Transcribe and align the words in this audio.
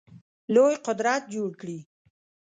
لوی 0.53 0.73
قوت 0.85 1.21
جوړ 1.33 1.49
کړي. 1.61 1.79